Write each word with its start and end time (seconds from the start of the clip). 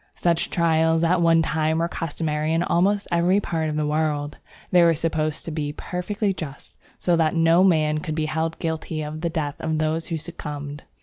Such 0.15 0.49
trials 0.49 1.03
at 1.03 1.21
one 1.21 1.43
time 1.43 1.77
were 1.77 1.87
customary 1.87 2.53
in 2.53 2.63
almost 2.63 3.07
every 3.11 3.39
part 3.39 3.69
of 3.69 3.75
the 3.75 3.85
world. 3.85 4.37
They 4.71 4.81
were 4.81 4.95
supposed 4.95 5.45
to 5.45 5.51
be 5.51 5.73
perfectly 5.73 6.33
just, 6.33 6.75
so 6.97 7.15
that 7.17 7.35
no 7.35 7.63
man 7.63 7.99
could 7.99 8.15
be 8.15 8.25
held 8.25 8.57
guilty 8.57 9.03
of 9.03 9.21
the 9.21 9.29
death 9.29 9.63
of 9.63 9.77
those 9.77 10.07
who 10.07 10.17
succumbed. 10.17 10.81